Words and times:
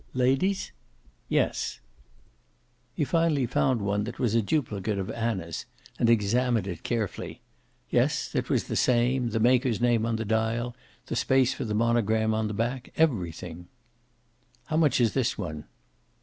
"Ladies?" 0.15 0.71
"Yes." 1.29 1.79
He 2.95 3.03
finally 3.05 3.45
found 3.45 3.81
one 3.83 4.03
that 4.05 4.17
was 4.17 4.33
a 4.33 4.41
duplicate 4.41 4.97
of 4.97 5.11
Anna's, 5.11 5.67
and 5.99 6.09
examined 6.09 6.65
it 6.65 6.81
carefully. 6.81 7.39
Yes, 7.91 8.33
it 8.33 8.49
was 8.49 8.63
the 8.63 8.75
same, 8.75 9.29
the 9.29 9.39
maker's 9.39 9.79
name 9.79 10.07
on 10.07 10.15
the 10.15 10.25
dial, 10.25 10.75
the 11.05 11.15
space 11.15 11.53
for 11.53 11.65
the 11.65 11.75
monogram 11.75 12.33
on 12.33 12.47
the 12.47 12.55
back, 12.55 12.91
everything. 12.97 13.67
"How 14.65 14.77
much 14.77 14.99
is 14.99 15.13
this 15.13 15.37
one?" 15.37 15.65